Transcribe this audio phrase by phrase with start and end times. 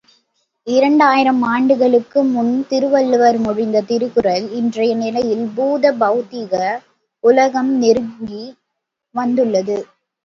[0.67, 6.53] இரண்டாயிரம் ஆண்டுகளுக்கு முன் திருவள்ளுவர் மொழிந்த திருக்குறள், இன்றைய நிலையில் பூத, பெளதிக
[7.23, 8.43] உலகம் நெருங்கி
[9.15, 9.79] வந்துள்ளது.